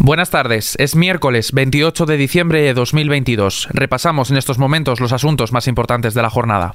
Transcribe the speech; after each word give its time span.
Buenas 0.00 0.30
tardes, 0.30 0.76
es 0.78 0.94
miércoles 0.94 1.50
28 1.52 2.06
de 2.06 2.16
diciembre 2.16 2.62
de 2.62 2.72
2022. 2.72 3.68
Repasamos 3.72 4.30
en 4.30 4.36
estos 4.36 4.56
momentos 4.56 5.00
los 5.00 5.12
asuntos 5.12 5.52
más 5.52 5.66
importantes 5.66 6.14
de 6.14 6.22
la 6.22 6.30
jornada. 6.30 6.74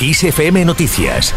ISFM 0.00 0.64
Noticias. 0.64 1.34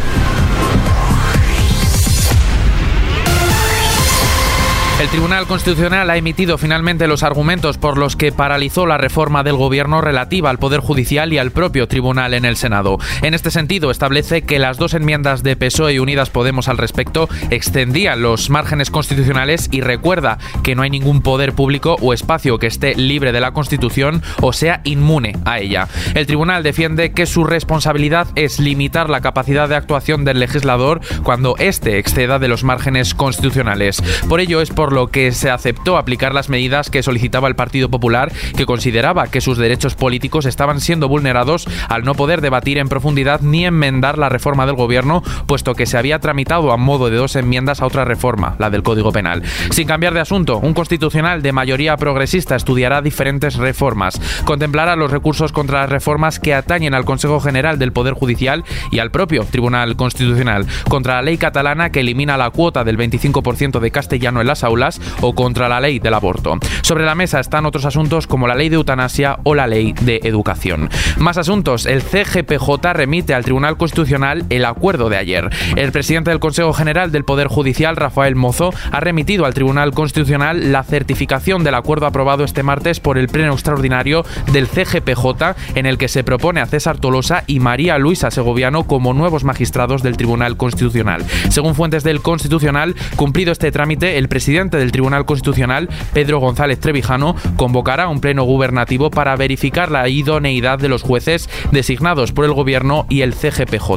El 5.02 5.10
Tribunal 5.10 5.48
Constitucional 5.48 6.12
ha 6.12 6.18
emitido 6.18 6.60
finalmente 6.60 7.08
los 7.08 7.24
argumentos 7.24 7.79
por 7.79 7.97
los 7.97 8.15
que 8.15 8.31
paralizó 8.31 8.86
la 8.86 9.00
reforma 9.00 9.42
del 9.42 9.56
Gobierno 9.56 10.00
relativa 10.00 10.51
al 10.51 10.60
Poder 10.60 10.79
Judicial 10.79 11.33
y 11.33 11.40
al 11.40 11.50
propio 11.50 11.88
Tribunal 11.88 12.36
en 12.36 12.46
el 12.46 12.56
Senado. 12.56 13.00
En 13.24 13.33
este 13.33 13.50
sentido, 13.50 13.90
establece 13.90 14.44
que 14.44 14.60
las 14.60 14.78
dos 14.78 14.94
enmiendas 14.94 15.42
de 15.42 15.56
PSOE 15.56 15.94
y 15.94 16.00
Unidas 16.00 16.30
Podemos 16.30 16.68
al 16.68 16.77
respecto 16.77 17.27
extendían 17.50 18.22
los 18.22 18.52
márgenes 18.52 18.91
constitucionales 18.91 19.70
y 19.72 19.82
recuerda 19.82 20.38
que 20.62 20.76
no 20.76 20.84
hay 20.84 20.91
ningún 20.91 21.23
poder 21.23 21.54
público 21.54 21.98
o 21.99 22.13
espacio 22.13 22.59
que 22.59 22.68
esté 22.68 22.94
libre 22.94 23.32
de 23.32 23.41
la 23.41 23.54
Constitución 23.54 24.22
o 24.40 24.54
sea 24.54 24.82
inmune 24.84 25.36
a 25.46 25.58
ella. 25.58 25.88
El 26.13 26.27
Tribunal 26.27 26.62
defiende 26.62 27.12
que 27.12 27.26
su 27.26 27.44
responsabilidad 27.44 28.27
es 28.36 28.60
limitar 28.60 29.10
la 29.10 29.22
capacidad 29.22 29.68
de 29.68 29.77
actuación 29.77 30.26
del 30.26 30.40
legislador 30.40 31.02
cuando 31.24 31.55
éste 31.58 31.98
exceda 31.98 32.38
de 32.38 32.49
los 32.49 32.63
márgenes 32.63 33.16
constitucionales. 33.16 34.04
Por 34.30 34.41
ello 34.41 34.62
es 34.62 34.70
por 34.70 34.91
lo 34.91 35.08
que 35.08 35.31
se 35.31 35.50
aceptó 35.50 35.98
aplicar 35.98 36.34
las 36.34 36.50
medidas 36.50 36.90
que 36.90 37.04
solicitaba 37.04 37.48
el 37.48 37.55
Partido 37.55 37.90
Popular, 37.90 38.32
que 38.55 38.66
consideraba 38.66 39.27
que 39.27 39.41
sus 39.41 39.58
derechos 39.58 39.95
políticos 39.95 40.45
estaban 40.45 40.82
siendo 40.82 41.08
vulnerados 41.08 41.68
al 41.90 42.04
no 42.04 42.16
poder 42.16 42.41
debatir 42.41 42.77
en 42.77 42.90
profundidad 42.90 43.41
ni 43.41 43.66
enmendar 43.66 44.18
la 44.18 44.30
reforma 44.30 44.66
del 44.66 44.76
gobierno, 44.76 45.23
puesto 45.46 45.76
que 45.76 45.85
se 45.85 45.98
había 45.98 46.20
tramitado 46.20 46.72
a 46.72 46.77
modo 46.77 47.09
de 47.09 47.18
dos 47.18 47.35
enmiendas 47.35 47.82
a 47.82 47.85
otra 47.85 48.05
reforma, 48.05 48.55
la 48.59 48.70
del 48.70 48.84
Código 48.84 49.12
Penal. 49.12 49.44
Sin 49.72 49.88
cambiar 49.88 50.13
de 50.13 50.20
asunto, 50.20 50.58
un 50.58 50.73
constitucional 50.73 51.41
de 51.41 51.52
mayoría 51.52 51.98
progresista 51.98 52.55
estudiará 52.55 53.02
diferentes 53.02 53.55
reformas, 53.55 54.20
contemplará 54.46 54.96
los 54.96 55.12
recursos 55.12 55.51
contra 55.51 55.82
las 55.82 55.90
reformas 55.90 56.40
que 56.40 56.54
atañen 56.54 56.94
al 56.94 57.05
Consejo 57.05 57.40
General 57.40 57.79
del 57.79 57.94
Poder 57.94 58.13
Judicial 58.13 58.63
y 58.91 58.99
al 58.99 59.12
propio 59.12 59.44
Tribunal 59.46 59.96
Constitucional, 59.96 60.66
contra 60.90 61.16
la 61.16 61.21
ley 61.21 61.38
catalana 61.38 61.91
que 61.91 62.01
elimina 62.01 62.38
la 62.38 62.49
cuota 62.49 62.84
del 62.84 62.98
25% 62.98 63.79
de 63.79 63.91
castellano 63.91 64.41
en 64.41 64.47
las 64.47 64.63
aulas 64.63 64.80
o 65.21 65.35
contra 65.35 65.69
la 65.69 65.79
ley 65.79 65.99
del 65.99 66.13
aborto. 66.13 66.57
Sobre 66.81 67.05
la 67.05 67.15
mesa 67.15 67.39
están 67.39 67.65
otros 67.65 67.85
asuntos 67.85 68.27
como 68.27 68.47
la 68.47 68.55
ley 68.55 68.69
de 68.69 68.77
eutanasia 68.77 69.38
o 69.43 69.53
la 69.53 69.67
ley 69.67 69.93
de 70.01 70.21
educación. 70.23 70.89
Más 71.17 71.38
asuntos. 71.38 71.85
El 71.85 72.01
CGPJ 72.01 72.93
remite 72.93 73.33
al 73.33 73.43
Tribunal 73.43 73.77
Constitucional 73.77 74.45
el 74.49 74.65
acuerdo 74.65 75.09
de 75.09 75.17
ayer. 75.17 75.49
El 75.75 75.91
presidente 75.91 76.31
del 76.31 76.39
Consejo 76.39 76.73
General 76.73 77.11
del 77.11 77.25
Poder 77.25 77.47
Judicial, 77.47 77.95
Rafael 77.95 78.35
Mozo, 78.35 78.73
ha 78.91 78.99
remitido 78.99 79.45
al 79.45 79.53
Tribunal 79.53 79.91
Constitucional 79.91 80.71
la 80.71 80.83
certificación 80.83 81.63
del 81.63 81.75
acuerdo 81.75 82.05
aprobado 82.05 82.43
este 82.43 82.63
martes 82.63 82.99
por 82.99 83.17
el 83.17 83.27
Pleno 83.27 83.53
Extraordinario 83.53 84.25
del 84.51 84.67
CGPJ 84.67 85.55
en 85.75 85.85
el 85.85 85.97
que 85.97 86.07
se 86.07 86.23
propone 86.23 86.61
a 86.61 86.66
César 86.66 86.97
Tolosa 86.97 87.43
y 87.47 87.59
María 87.59 87.97
Luisa 87.97 88.31
Segoviano 88.31 88.88
como 88.88 89.13
nuevos 89.13 89.43
magistrados 89.43 90.03
del 90.03 90.17
Tribunal 90.17 90.57
Constitucional. 90.57 91.25
Según 91.49 91.75
fuentes 91.75 92.03
del 92.03 92.21
Constitucional, 92.21 92.95
cumplido 93.16 93.51
este 93.51 93.71
trámite, 93.71 94.17
el 94.17 94.29
presidente 94.29 94.70
del 94.77 94.91
Tribunal 94.91 95.25
Constitucional, 95.25 95.89
Pedro 96.14 96.39
González 96.39 96.80
Trevijano, 96.80 97.36
convocará 97.55 98.08
un 98.08 98.22
pleno 98.22 98.44
gubernativo 98.44 99.11
para 99.11 99.36
verificar 99.36 99.91
la 99.91 100.08
idoneidad 100.08 100.80
de 100.80 100.89
los 100.89 101.02
jueces 101.03 101.50
designados 101.72 102.31
por 102.31 102.45
el 102.45 102.53
Gobierno 102.53 103.05
y 103.09 103.22
el 103.22 103.33
CGPJ. 103.33 103.91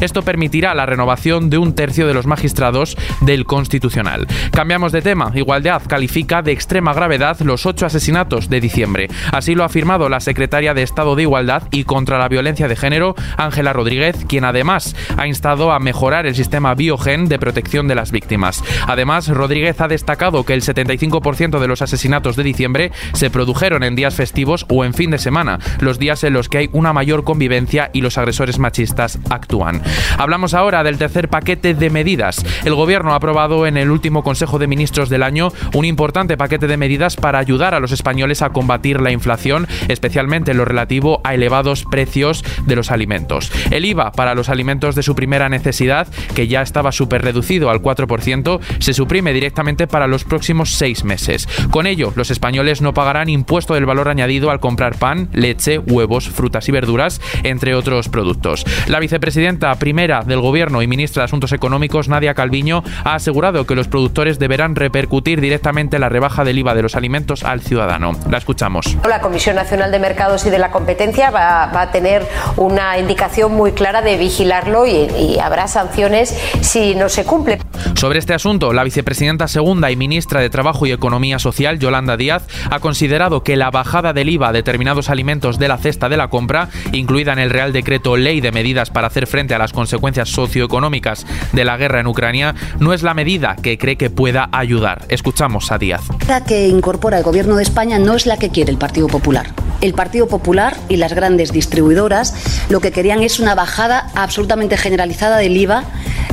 Esto 0.00 0.22
permitirá 0.22 0.74
la 0.74 0.86
renovación 0.86 1.50
de 1.50 1.58
un 1.58 1.74
tercio 1.74 2.06
de 2.06 2.14
los 2.14 2.26
magistrados 2.26 2.96
del 3.20 3.44
Constitucional. 3.44 4.26
Cambiamos 4.52 4.92
de 4.92 5.02
tema. 5.02 5.32
Igualdad 5.34 5.82
califica 5.86 6.42
de 6.42 6.52
extrema 6.52 6.92
gravedad 6.92 7.38
los 7.40 7.66
ocho 7.66 7.86
asesinatos 7.86 8.48
de 8.48 8.60
diciembre. 8.60 9.08
Así 9.32 9.54
lo 9.54 9.62
ha 9.62 9.66
afirmado 9.66 10.08
la 10.08 10.20
secretaria 10.20 10.74
de 10.74 10.82
Estado 10.82 11.16
de 11.16 11.22
Igualdad 11.22 11.64
y 11.70 11.84
contra 11.84 12.18
la 12.18 12.28
Violencia 12.28 12.68
de 12.68 12.76
Género, 12.76 13.14
Ángela 13.36 13.72
Rodríguez, 13.72 14.24
quien 14.28 14.44
además 14.44 14.94
ha 15.16 15.26
instado 15.26 15.72
a 15.72 15.78
mejorar 15.78 16.26
el 16.26 16.34
sistema 16.34 16.74
biogen 16.74 17.28
de 17.28 17.38
protección 17.38 17.88
de 17.88 17.94
las 17.94 18.12
víctimas. 18.12 18.62
Además, 18.86 19.28
Rodríguez 19.28 19.80
ha 19.80 19.88
destacado 19.88 20.17
que 20.18 20.52
el 20.52 20.62
75% 20.62 21.60
de 21.60 21.68
los 21.68 21.80
asesinatos 21.80 22.34
de 22.34 22.42
diciembre 22.42 22.90
se 23.14 23.30
produjeron 23.30 23.84
en 23.84 23.94
días 23.94 24.16
festivos 24.16 24.66
o 24.68 24.84
en 24.84 24.92
fin 24.92 25.12
de 25.12 25.18
semana, 25.18 25.60
los 25.80 25.98
días 26.00 26.24
en 26.24 26.32
los 26.32 26.48
que 26.48 26.58
hay 26.58 26.70
una 26.72 26.92
mayor 26.92 27.22
convivencia 27.22 27.90
y 27.92 28.00
los 28.00 28.18
agresores 28.18 28.58
machistas 28.58 29.18
actúan. 29.30 29.80
Hablamos 30.18 30.54
ahora 30.54 30.82
del 30.82 30.98
tercer 30.98 31.28
paquete 31.28 31.72
de 31.74 31.90
medidas. 31.90 32.44
El 32.64 32.74
Gobierno 32.74 33.12
ha 33.12 33.16
aprobado 33.16 33.66
en 33.66 33.76
el 33.76 33.90
último 33.90 34.24
Consejo 34.24 34.58
de 34.58 34.66
Ministros 34.66 35.08
del 35.08 35.22
año 35.22 35.52
un 35.72 35.84
importante 35.84 36.36
paquete 36.36 36.66
de 36.66 36.76
medidas 36.76 37.14
para 37.14 37.38
ayudar 37.38 37.74
a 37.74 37.80
los 37.80 37.92
españoles 37.92 38.42
a 38.42 38.50
combatir 38.50 39.00
la 39.00 39.12
inflación, 39.12 39.68
especialmente 39.86 40.50
en 40.50 40.56
lo 40.56 40.64
relativo 40.64 41.20
a 41.22 41.34
elevados 41.34 41.84
precios 41.84 42.44
de 42.66 42.74
los 42.74 42.90
alimentos. 42.90 43.52
El 43.70 43.84
IVA 43.84 44.10
para 44.10 44.34
los 44.34 44.48
alimentos 44.48 44.96
de 44.96 45.04
su 45.04 45.14
primera 45.14 45.48
necesidad, 45.48 46.08
que 46.34 46.48
ya 46.48 46.62
estaba 46.62 46.90
súper 46.90 47.22
reducido 47.22 47.70
al 47.70 47.80
4%, 47.80 48.60
se 48.80 48.94
suprime 48.94 49.32
directamente 49.32 49.86
para 49.86 50.07
los 50.08 50.24
próximos 50.24 50.74
seis 50.74 51.04
meses. 51.04 51.48
Con 51.70 51.86
ello, 51.86 52.12
los 52.16 52.30
españoles 52.30 52.80
no 52.82 52.94
pagarán 52.94 53.28
impuesto 53.28 53.74
del 53.74 53.86
valor 53.86 54.08
añadido 54.08 54.50
al 54.50 54.60
comprar 54.60 54.96
pan, 54.96 55.28
leche, 55.32 55.78
huevos, 55.78 56.28
frutas 56.28 56.68
y 56.68 56.72
verduras, 56.72 57.20
entre 57.42 57.74
otros 57.74 58.08
productos. 58.08 58.64
La 58.86 59.00
vicepresidenta 59.00 59.74
primera 59.76 60.22
del 60.22 60.40
Gobierno 60.40 60.82
y 60.82 60.86
ministra 60.86 61.22
de 61.22 61.24
Asuntos 61.26 61.52
Económicos, 61.52 62.08
Nadia 62.08 62.34
Calviño, 62.34 62.82
ha 63.04 63.14
asegurado 63.14 63.66
que 63.66 63.74
los 63.74 63.88
productores 63.88 64.38
deberán 64.38 64.74
repercutir 64.76 65.40
directamente 65.40 65.98
la 65.98 66.08
rebaja 66.08 66.44
del 66.44 66.58
IVA 66.58 66.74
de 66.74 66.82
los 66.82 66.96
alimentos 66.96 67.44
al 67.44 67.60
ciudadano. 67.60 68.12
La 68.30 68.38
escuchamos. 68.38 68.96
La 69.06 69.20
Comisión 69.20 69.56
Nacional 69.56 69.90
de 69.90 69.98
Mercados 69.98 70.46
y 70.46 70.50
de 70.50 70.58
la 70.58 70.70
Competencia 70.70 71.30
va, 71.30 71.80
a 71.80 71.90
tener 71.90 72.26
una 72.56 72.98
indicación 72.98 73.54
muy 73.54 73.72
clara 73.72 74.02
de 74.02 74.16
vigilarlo 74.16 74.86
y, 74.86 75.08
y 75.16 75.38
habrá 75.38 75.68
sanciones 75.68 76.36
si 76.60 76.94
no 76.94 77.08
se 77.08 77.24
cumple. 77.24 77.58
Sobre 77.94 78.18
este 78.18 78.34
asunto, 78.34 78.72
la 78.72 78.84
vicepresidenta 78.84 79.48
segunda 79.48 79.90
y 79.90 79.96
ministra 79.98 80.40
de 80.40 80.48
Trabajo 80.48 80.86
y 80.86 80.92
Economía 80.92 81.38
Social, 81.38 81.78
Yolanda 81.78 82.16
Díaz, 82.16 82.46
ha 82.70 82.80
considerado 82.80 83.42
que 83.42 83.56
la 83.56 83.70
bajada 83.70 84.12
del 84.12 84.30
IVA 84.30 84.48
a 84.48 84.52
determinados 84.52 85.10
alimentos 85.10 85.58
de 85.58 85.68
la 85.68 85.76
cesta 85.76 86.08
de 86.08 86.16
la 86.16 86.28
compra, 86.28 86.70
incluida 86.92 87.32
en 87.32 87.38
el 87.38 87.50
Real 87.50 87.72
Decreto 87.72 88.16
Ley 88.16 88.40
de 88.40 88.52
Medidas 88.52 88.90
para 88.90 89.08
hacer 89.08 89.26
frente 89.26 89.54
a 89.54 89.58
las 89.58 89.72
consecuencias 89.72 90.30
socioeconómicas 90.30 91.26
de 91.52 91.64
la 91.64 91.76
guerra 91.76 92.00
en 92.00 92.06
Ucrania, 92.06 92.54
no 92.78 92.92
es 92.92 93.02
la 93.02 93.14
medida 93.14 93.56
que 93.56 93.76
cree 93.76 93.96
que 93.96 94.10
pueda 94.10 94.48
ayudar. 94.52 95.04
Escuchamos 95.08 95.70
a 95.72 95.78
Díaz. 95.78 96.02
La 96.28 96.44
que 96.44 96.68
incorpora 96.68 97.18
el 97.18 97.24
Gobierno 97.24 97.56
de 97.56 97.62
España 97.62 97.98
no 97.98 98.14
es 98.14 98.26
la 98.26 98.36
que 98.36 98.50
quiere 98.50 98.70
el 98.70 98.78
Partido 98.78 99.08
Popular. 99.08 99.46
El 99.80 99.94
Partido 99.94 100.26
Popular 100.26 100.76
y 100.88 100.96
las 100.96 101.12
grandes 101.12 101.52
distribuidoras 101.52 102.34
lo 102.68 102.80
que 102.80 102.92
querían 102.92 103.22
es 103.22 103.38
una 103.38 103.54
bajada 103.54 104.10
absolutamente 104.14 104.76
generalizada 104.76 105.38
del 105.38 105.56
IVA 105.56 105.84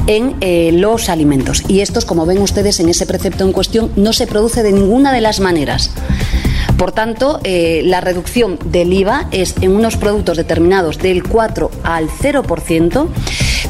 en 0.07 0.35
eh, 0.41 0.71
los 0.73 1.09
alimentos. 1.09 1.63
Y 1.67 1.81
estos, 1.81 2.05
como 2.05 2.25
ven 2.25 2.41
ustedes 2.41 2.79
en 2.79 2.89
ese 2.89 3.05
precepto 3.05 3.43
en 3.43 3.51
cuestión, 3.51 3.91
no 3.95 4.13
se 4.13 4.27
produce 4.27 4.63
de 4.63 4.71
ninguna 4.71 5.11
de 5.11 5.21
las 5.21 5.39
maneras. 5.39 5.91
Por 6.77 6.91
tanto, 6.91 7.39
eh, 7.43 7.81
la 7.85 8.01
reducción 8.01 8.59
del 8.65 8.91
IVA 8.91 9.27
es 9.31 9.55
en 9.61 9.75
unos 9.75 9.95
productos 9.95 10.37
determinados 10.37 10.97
del 10.97 11.23
4 11.23 11.71
al 11.83 12.09
0%. 12.09 13.07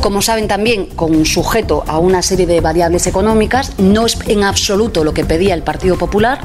Como 0.01 0.21
saben 0.21 0.47
también, 0.47 0.87
con 0.87 1.25
sujeto 1.25 1.83
a 1.87 1.99
una 1.99 2.21
serie 2.21 2.47
de 2.47 2.61
variables 2.61 3.07
económicas, 3.07 3.77
no 3.77 4.05
es 4.05 4.17
en 4.27 4.43
absoluto 4.43 5.03
lo 5.03 5.13
que 5.13 5.25
pedía 5.25 5.53
el 5.53 5.63
Partido 5.63 5.97
Popular. 5.97 6.41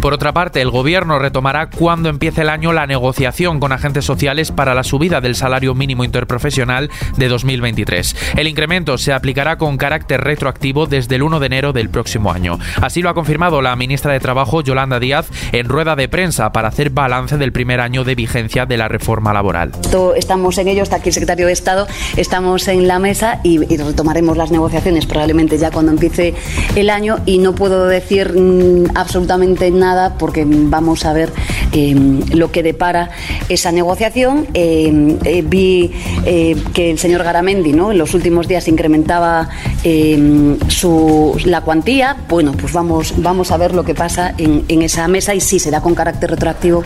Por 0.00 0.12
otra 0.12 0.32
parte, 0.32 0.60
el 0.60 0.70
Gobierno 0.70 1.18
retomará 1.18 1.70
cuando 1.70 2.08
empiece 2.08 2.42
el 2.42 2.48
año 2.48 2.72
la 2.72 2.86
negociación 2.86 3.60
con 3.60 3.72
agentes 3.72 4.04
sociales 4.04 4.52
para 4.52 4.74
la 4.74 4.84
subida 4.84 5.20
del 5.20 5.34
salario 5.34 5.74
mínimo 5.74 6.04
interprofesional 6.04 6.90
de 7.16 7.28
2023. 7.28 8.16
El 8.36 8.46
incremento 8.46 8.98
se 8.98 9.12
aplicará 9.12 9.56
con 9.58 9.76
carácter 9.78 10.20
retroactivo 10.20 10.86
desde 10.86 11.16
el 11.16 11.22
1 11.22 11.40
de 11.40 11.46
enero 11.46 11.72
del 11.72 11.88
próximo 11.88 12.30
año. 12.30 12.58
Así 12.80 13.02
lo 13.02 13.08
ha 13.08 13.14
confirmado 13.14 13.62
la 13.62 13.74
ministra 13.74 14.12
de 14.12 14.20
Trabajo, 14.20 14.60
Yolanda 14.62 15.00
Díaz, 15.00 15.28
en 15.52 15.68
rueda 15.68 15.96
de 15.96 16.08
prensa 16.08 16.52
para 16.52 16.68
hacer 16.68 16.90
balance 16.90 17.36
del 17.38 17.52
primer 17.52 17.80
año 17.80 18.04
de 18.04 18.14
vigencia 18.14 18.66
de 18.66 18.76
la 18.76 18.88
reforma 18.88 19.32
laboral. 19.32 19.72
Estamos 20.16 20.58
en 20.58 20.68
ello, 20.68 20.82
está 20.82 20.96
aquí 20.96 21.08
el 21.08 21.14
secretario 21.14 21.46
de 21.46 21.52
Estado, 21.52 21.86
estamos 22.16 22.68
en 22.68 22.86
la 22.86 22.98
mesa 22.98 23.40
y, 23.42 23.58
retomaremos 23.76 24.36
las 24.36 24.50
negociaciones 24.50 25.06
probablemente 25.06 25.58
ya 25.58 25.70
cuando 25.70 25.92
empiece 25.92 26.34
el 26.74 26.90
año 26.90 27.18
y 27.26 27.38
no 27.38 27.54
puedo 27.54 27.86
decir 27.86 28.32
mm, 28.34 28.96
absolutamente 28.96 29.70
nada 29.70 29.85
porque 30.18 30.44
vamos 30.46 31.04
a 31.04 31.12
ver 31.12 31.32
em, 31.72 32.20
lo 32.32 32.50
que 32.50 32.62
depara 32.62 33.10
esa 33.48 33.72
negociación. 33.72 34.46
Em, 34.54 35.18
eh, 35.24 35.42
vi 35.46 35.92
eh, 36.24 36.56
que 36.74 36.90
el 36.90 36.98
señor 36.98 37.22
Garamendi 37.22 37.72
¿no? 37.72 37.92
en 37.92 37.98
los 37.98 38.14
últimos 38.14 38.48
días 38.48 38.68
incrementaba 38.68 39.48
su, 40.68 41.40
la 41.44 41.60
cuantía. 41.60 42.16
Bueno, 42.28 42.52
pues 42.52 42.72
vamos, 42.72 43.14
vamos 43.18 43.50
a 43.50 43.56
ver 43.56 43.74
lo 43.74 43.84
que 43.84 43.94
pasa 43.94 44.34
en, 44.36 44.64
en 44.68 44.82
esa 44.82 45.06
mesa 45.08 45.34
y 45.34 45.40
sí 45.40 45.58
será 45.58 45.80
con 45.80 45.94
carácter 45.94 46.30
retroactivo. 46.30 46.82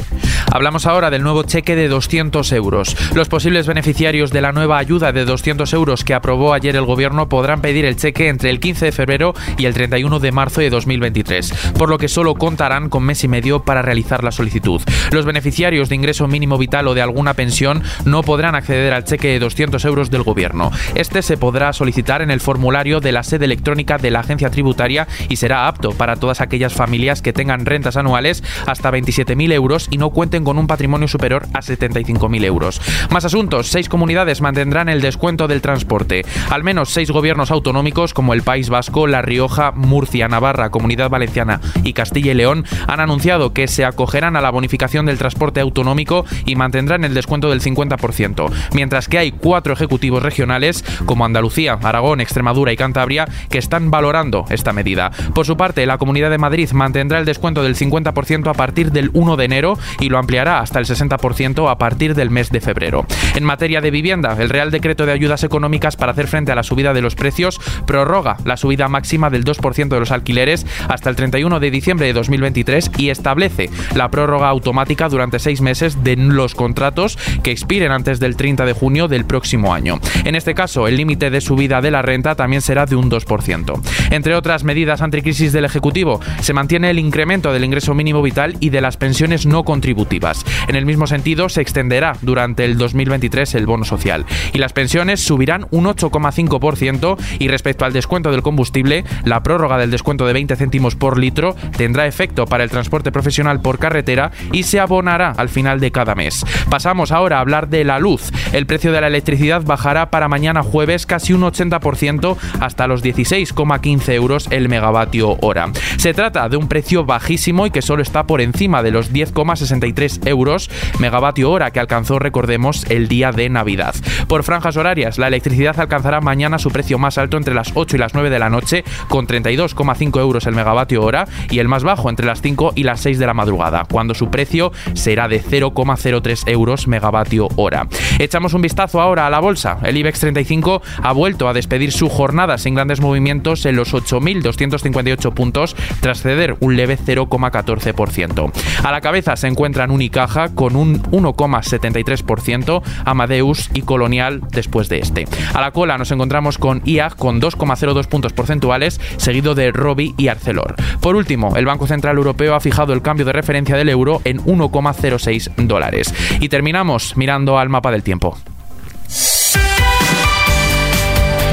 Hablamos 0.52 0.86
ahora 0.86 1.10
del 1.10 1.22
nuevo 1.22 1.44
cheque 1.44 1.76
de 1.76 1.88
200 1.88 2.52
euros. 2.52 2.96
Los 3.14 3.28
posibles 3.28 3.66
beneficiarios 3.66 4.30
de 4.30 4.40
la 4.40 4.52
nueva 4.52 4.78
ayuda 4.78 5.12
de 5.12 5.24
200 5.24 5.72
euros 5.72 6.04
que 6.04 6.14
aprobó 6.14 6.52
ayer 6.52 6.76
el 6.76 6.84
Gobierno 6.84 7.28
podrán 7.28 7.60
pedir 7.60 7.84
el 7.84 7.96
cheque 7.96 8.28
entre 8.28 8.50
el 8.50 8.60
15 8.60 8.86
de 8.86 8.92
febrero 8.92 9.34
y 9.56 9.66
el 9.66 9.74
31 9.74 10.18
de 10.18 10.32
marzo 10.32 10.60
de 10.60 10.70
2023, 10.70 11.72
por 11.78 11.88
lo 11.88 11.98
que 11.98 12.08
solo 12.08 12.34
contarán 12.34 12.88
con 12.90 13.04
mes 13.04 13.24
y 13.24 13.28
medio 13.28 13.62
para 13.64 13.82
realizar 13.82 14.22
la 14.22 14.32
solicitud. 14.32 14.82
Los 15.10 15.24
beneficiarios 15.24 15.88
de 15.88 15.94
ingreso 15.94 16.28
mínimo 16.28 16.58
vital 16.58 16.86
o 16.88 16.94
de 16.94 17.02
alguna 17.02 17.34
pensión 17.34 17.82
no 18.04 18.22
podrán 18.22 18.54
acceder 18.54 18.92
al 18.92 19.04
cheque 19.04 19.28
de 19.28 19.38
200 19.38 19.84
euros 19.84 20.10
del 20.10 20.22
Gobierno. 20.22 20.70
Este 20.94 21.22
se 21.22 21.36
podrá 21.36 21.72
solicitar 21.72 22.22
en 22.22 22.30
el 22.30 22.40
formulario 22.40 23.00
de 23.00 23.12
la 23.12 23.22
sede 23.22 23.46
electrónica 23.46 23.98
de 23.98 24.10
la 24.10 24.20
agencia 24.20 24.50
tributaria 24.50 25.06
y 25.28 25.36
será 25.36 25.68
apto 25.68 25.90
para 25.92 26.16
todas 26.16 26.40
aquellas 26.40 26.74
familias 26.74 27.22
que 27.22 27.32
tengan 27.32 27.66
rentas 27.66 27.96
anuales 27.96 28.42
hasta 28.66 28.90
27.000 28.90 29.52
euros 29.52 29.88
y 29.90 29.98
no 29.98 30.10
cuenten 30.10 30.44
con 30.44 30.58
un 30.58 30.66
patrimonio 30.66 31.08
superior 31.08 31.46
a 31.54 31.60
75.000 31.60 32.44
euros. 32.44 32.80
Más 33.10 33.24
asuntos, 33.24 33.68
seis 33.68 33.88
comunidades 33.88 34.40
mantendrán 34.40 34.88
el 34.88 35.00
descuento 35.00 35.48
del 35.48 35.62
transporte. 35.62 36.24
Al 36.50 36.64
menos 36.64 36.90
seis 36.90 37.10
gobiernos 37.10 37.50
autonómicos 37.50 38.14
como 38.14 38.34
el 38.34 38.42
País 38.42 38.68
Vasco, 38.68 39.06
La 39.06 39.22
Rioja, 39.22 39.72
Murcia, 39.72 40.28
Navarra, 40.28 40.70
Comunidad 40.70 41.10
Valenciana 41.10 41.60
y 41.82 41.92
Castilla 41.92 42.32
y 42.32 42.34
León 42.34 42.64
han 42.86 43.00
anunciado 43.00 43.52
que 43.52 43.68
se 43.68 43.84
acogerán 43.84 44.36
a 44.36 44.40
la 44.40 44.50
bonificación 44.50 45.06
del 45.06 45.18
transporte 45.18 45.60
autonómico 45.60 46.24
y 46.46 46.56
mantendrán 46.56 47.04
el 47.04 47.14
descuento 47.14 47.50
del 47.50 47.60
50%, 47.60 48.50
mientras 48.74 49.08
que 49.08 49.18
hay 49.18 49.32
cuatro 49.32 49.72
ejecutivos 49.72 50.22
regionales 50.22 50.84
como 51.06 51.24
Andalucía, 51.24 51.78
Aragón, 51.82 52.20
Extremadura 52.20 52.72
y 52.72 52.76
Cantabria 52.76 53.28
que 53.48 53.58
están 53.58 53.90
valorando 53.90 54.44
esta 54.50 54.72
medida. 54.72 55.10
Por 55.34 55.46
su 55.46 55.56
parte, 55.56 55.86
la 55.86 55.98
Comunidad 55.98 56.30
de 56.30 56.38
Madrid 56.38 56.70
mantendrá 56.72 57.18
el 57.18 57.24
descuento 57.24 57.62
del 57.62 57.76
50% 57.76 58.48
a 58.48 58.54
partir 58.54 58.92
del 58.92 59.10
1 59.12 59.36
de 59.36 59.44
enero 59.44 59.78
y 60.00 60.08
lo 60.08 60.18
ampliará 60.18 60.60
hasta 60.60 60.78
el 60.78 60.86
60% 60.86 61.70
a 61.70 61.78
partir 61.78 62.14
del 62.14 62.30
mes 62.30 62.50
de 62.50 62.60
febrero. 62.60 63.06
En 63.34 63.44
materia 63.44 63.80
de 63.80 63.90
vivienda, 63.90 64.36
el 64.38 64.48
Real 64.48 64.70
Decreto 64.70 65.06
de 65.06 65.12
Ayudas 65.12 65.44
Económicas 65.44 65.96
para 65.96 66.12
hacer 66.12 66.26
frente 66.26 66.52
a 66.52 66.54
la 66.54 66.62
subida 66.62 66.94
de 66.94 67.02
los 67.02 67.14
precios 67.14 67.60
prorroga 67.86 68.36
la 68.44 68.56
subida 68.56 68.88
máxima 68.88 69.30
del 69.30 69.44
2% 69.44 69.88
de 69.88 70.00
los 70.00 70.10
alquileres 70.10 70.66
hasta 70.88 71.10
el 71.10 71.16
31 71.16 71.60
de 71.60 71.70
diciembre 71.70 72.06
de 72.06 72.12
2023 72.12 72.69
y 72.96 73.10
establece 73.10 73.70
la 73.94 74.10
prórroga 74.10 74.48
automática 74.48 75.08
durante 75.08 75.38
seis 75.38 75.60
meses 75.60 76.04
de 76.04 76.16
los 76.16 76.54
contratos 76.54 77.18
que 77.42 77.50
expiren 77.50 77.92
antes 77.92 78.20
del 78.20 78.36
30 78.36 78.64
de 78.64 78.72
junio 78.72 79.08
del 79.08 79.24
próximo 79.24 79.74
año. 79.74 79.98
En 80.24 80.34
este 80.34 80.54
caso, 80.54 80.86
el 80.86 80.96
límite 80.96 81.30
de 81.30 81.40
subida 81.40 81.80
de 81.80 81.90
la 81.90 82.02
renta 82.02 82.34
también 82.34 82.62
será 82.62 82.86
de 82.86 82.96
un 82.96 83.10
2%. 83.10 83.80
Entre 84.10 84.34
otras 84.34 84.64
medidas 84.64 85.02
anticrisis 85.02 85.52
del 85.52 85.64
Ejecutivo, 85.64 86.20
se 86.40 86.52
mantiene 86.52 86.90
el 86.90 86.98
incremento 86.98 87.52
del 87.52 87.64
ingreso 87.64 87.94
mínimo 87.94 88.22
vital 88.22 88.56
y 88.60 88.70
de 88.70 88.80
las 88.80 88.96
pensiones 88.96 89.46
no 89.46 89.64
contributivas. 89.64 90.44
En 90.68 90.76
el 90.76 90.86
mismo 90.86 91.06
sentido, 91.06 91.48
se 91.48 91.60
extenderá 91.60 92.16
durante 92.22 92.64
el 92.64 92.78
2023 92.78 93.54
el 93.54 93.66
bono 93.66 93.84
social 93.84 94.26
y 94.52 94.58
las 94.58 94.72
pensiones 94.72 95.20
subirán 95.20 95.66
un 95.70 95.86
8,5% 95.86 97.16
y 97.38 97.48
respecto 97.48 97.84
al 97.84 97.92
descuento 97.92 98.30
del 98.30 98.42
combustible, 98.42 99.04
la 99.24 99.42
prórroga 99.42 99.78
del 99.78 99.90
descuento 99.90 100.26
de 100.26 100.32
20 100.32 100.56
céntimos 100.56 100.96
por 100.96 101.18
litro 101.18 101.54
tendrá 101.76 102.06
efecto 102.06 102.46
para 102.46 102.59
el 102.64 102.70
transporte 102.70 103.12
profesional 103.12 103.60
por 103.60 103.78
carretera 103.78 104.30
y 104.52 104.64
se 104.64 104.80
abonará 104.80 105.32
al 105.36 105.48
final 105.48 105.80
de 105.80 105.90
cada 105.90 106.14
mes. 106.14 106.44
Pasamos 106.68 107.12
ahora 107.12 107.38
a 107.38 107.40
hablar 107.40 107.68
de 107.68 107.84
la 107.84 107.98
luz. 107.98 108.30
El 108.52 108.66
precio 108.66 108.92
de 108.92 109.00
la 109.00 109.06
electricidad 109.06 109.62
bajará 109.62 110.10
para 110.10 110.28
mañana 110.28 110.62
jueves 110.62 111.06
casi 111.06 111.32
un 111.32 111.42
80% 111.42 112.36
hasta 112.60 112.86
los 112.86 113.02
16,15 113.02 114.12
euros 114.12 114.48
el 114.50 114.68
megavatio 114.68 115.36
hora. 115.40 115.70
Se 115.96 116.14
trata 116.14 116.48
de 116.48 116.56
un 116.56 116.68
precio 116.68 117.04
bajísimo 117.04 117.66
y 117.66 117.70
que 117.70 117.82
solo 117.82 118.02
está 118.02 118.26
por 118.26 118.40
encima 118.40 118.82
de 118.82 118.90
los 118.90 119.12
10,63 119.12 120.26
euros 120.28 120.70
megavatio 120.98 121.50
hora 121.50 121.70
que 121.70 121.80
alcanzó, 121.80 122.18
recordemos, 122.18 122.84
el 122.90 123.08
día 123.08 123.32
de 123.32 123.48
Navidad. 123.48 123.94
Por 124.28 124.42
franjas 124.42 124.76
horarias, 124.76 125.18
la 125.18 125.28
electricidad 125.28 125.78
alcanzará 125.80 126.20
mañana 126.20 126.58
su 126.58 126.70
precio 126.70 126.98
más 126.98 127.18
alto 127.18 127.36
entre 127.36 127.54
las 127.54 127.72
8 127.74 127.96
y 127.96 127.98
las 127.98 128.14
9 128.14 128.30
de 128.30 128.38
la 128.38 128.50
noche, 128.50 128.84
con 129.08 129.26
32,5 129.26 130.20
euros 130.20 130.46
el 130.46 130.54
megavatio 130.54 131.02
hora, 131.02 131.26
y 131.50 131.58
el 131.58 131.68
más 131.68 131.84
bajo 131.84 132.10
entre 132.10 132.26
las 132.26 132.40
5 132.40 132.49
y 132.74 132.82
las 132.82 133.00
6 133.00 133.18
de 133.18 133.26
la 133.26 133.34
madrugada, 133.34 133.86
cuando 133.90 134.14
su 134.14 134.30
precio 134.30 134.72
será 134.94 135.28
de 135.28 135.42
0,03 135.42 136.48
euros 136.48 136.86
megavatio 136.88 137.48
hora. 137.56 137.86
Echamos 138.18 138.54
un 138.54 138.62
vistazo 138.62 139.00
ahora 139.00 139.26
a 139.26 139.30
la 139.30 139.40
bolsa. 139.40 139.78
El 139.82 139.96
IBEX 139.96 140.20
35 140.20 140.82
ha 141.02 141.12
vuelto 141.12 141.48
a 141.48 141.52
despedir 141.52 141.92
su 141.92 142.08
jornada 142.08 142.58
sin 142.58 142.74
grandes 142.74 143.00
movimientos 143.00 143.64
en 143.66 143.76
los 143.76 143.94
8.258 143.94 145.32
puntos, 145.32 145.76
tras 146.00 146.22
ceder 146.22 146.56
un 146.60 146.76
leve 146.76 146.98
0,14%. 146.98 148.52
A 148.84 148.90
la 148.90 149.00
cabeza 149.00 149.36
se 149.36 149.46
encuentran 149.46 149.90
Unicaja 149.90 150.54
con 150.54 150.76
un 150.76 151.02
1,73%, 151.02 152.82
Amadeus 153.04 153.70
y 153.74 153.82
Colonial 153.82 154.40
después 154.50 154.88
de 154.88 154.98
este. 154.98 155.26
A 155.54 155.60
la 155.60 155.70
cola 155.70 155.98
nos 155.98 156.10
encontramos 156.10 156.58
con 156.58 156.82
IAG 156.84 157.16
con 157.16 157.40
2,02 157.40 158.06
puntos 158.06 158.32
porcentuales, 158.32 159.00
seguido 159.16 159.54
de 159.54 159.72
Robi 159.72 160.14
y 160.16 160.28
Arcelor. 160.28 160.74
Por 161.00 161.16
último, 161.16 161.56
el 161.56 161.66
Banco 161.66 161.86
Central 161.86 162.18
Ha 162.48 162.60
fijado 162.60 162.92
el 162.92 163.02
cambio 163.02 163.26
de 163.26 163.32
referencia 163.32 163.76
del 163.76 163.88
euro 163.90 164.22
en 164.24 164.38
1,06 164.38 165.54
dólares. 165.66 166.14
Y 166.40 166.48
terminamos 166.48 167.16
mirando 167.16 167.58
al 167.58 167.68
mapa 167.68 167.90
del 167.90 168.02
tiempo. 168.02 168.36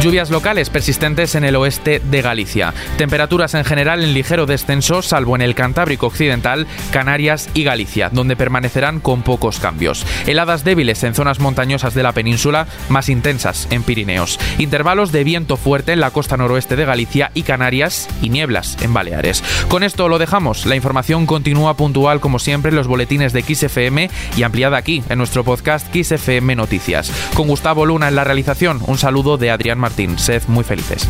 Lluvias 0.01 0.29
locales 0.29 0.69
persistentes 0.69 1.33
en 1.33 1.43
el 1.43 1.55
oeste 1.55 1.99
de 1.99 2.21
Galicia. 2.21 2.71
Temperaturas 2.99 3.55
en 3.55 3.65
general 3.65 4.03
en 4.03 4.13
ligero 4.13 4.45
descenso, 4.45 5.01
salvo 5.01 5.35
en 5.35 5.41
el 5.41 5.55
Cantábrico 5.55 6.05
Occidental, 6.05 6.67
Canarias 6.91 7.49
y 7.55 7.63
Galicia, 7.63 8.09
donde 8.11 8.35
permanecerán 8.35 8.99
con 8.99 9.23
pocos 9.23 9.59
cambios. 9.59 10.05
Heladas 10.27 10.63
débiles 10.63 11.03
en 11.03 11.15
zonas 11.15 11.39
montañosas 11.39 11.95
de 11.95 12.03
la 12.03 12.11
península, 12.11 12.67
más 12.89 13.09
intensas 13.09 13.67
en 13.71 13.81
Pirineos. 13.81 14.39
Intervalos 14.59 15.11
de 15.11 15.23
viento 15.23 15.57
fuerte 15.57 15.93
en 15.93 15.99
la 15.99 16.11
costa 16.11 16.37
noroeste 16.37 16.75
de 16.75 16.85
Galicia 16.85 17.31
y 17.33 17.41
Canarias 17.41 18.07
y 18.21 18.29
nieblas 18.29 18.77
en 18.81 18.93
Baleares. 18.93 19.43
Con 19.67 19.81
esto 19.81 20.09
lo 20.09 20.19
dejamos. 20.19 20.67
La 20.67 20.75
información 20.75 21.25
continúa 21.25 21.75
puntual 21.75 22.19
como 22.19 22.37
siempre 22.37 22.69
en 22.69 22.75
los 22.75 22.87
boletines 22.87 23.33
de 23.33 23.41
XFM 23.41 24.11
y 24.37 24.43
ampliada 24.43 24.77
aquí 24.77 25.03
en 25.09 25.17
nuestro 25.17 25.43
podcast 25.43 25.87
XFM 25.91 26.55
Noticias. 26.55 27.11
Con 27.33 27.47
Gustavo 27.47 27.83
Luna 27.87 28.09
en 28.09 28.15
la 28.15 28.23
realización, 28.23 28.79
un 28.85 28.99
saludo 28.99 29.37
de 29.37 29.49
Adrián 29.49 29.86
Martín. 29.87 30.19
Sed 30.19 30.43
muy 30.47 30.65
felices. 30.65 31.07